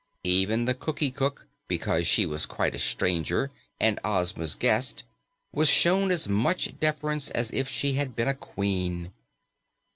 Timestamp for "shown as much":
5.69-6.79